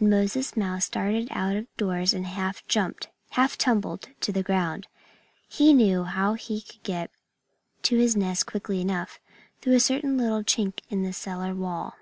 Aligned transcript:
And 0.00 0.10
Moses 0.10 0.56
Mouse 0.56 0.88
darted 0.88 1.28
out 1.30 1.54
of 1.54 1.68
doors 1.76 2.12
and 2.12 2.26
half 2.26 2.66
jumped, 2.66 3.08
half 3.28 3.56
tumbled, 3.56 4.08
to 4.20 4.32
the 4.32 4.42
ground. 4.42 4.88
He 5.48 5.72
knew 5.72 6.02
how 6.02 6.34
he 6.34 6.62
could 6.62 6.82
get 6.82 7.12
to 7.82 7.96
his 7.96 8.16
nest 8.16 8.46
quickly 8.46 8.80
enough, 8.80 9.20
through 9.60 9.74
a 9.74 9.78
certain 9.78 10.18
chink 10.18 10.80
in 10.88 11.04
the 11.04 11.12
cellar 11.12 11.54
wall. 11.54 11.94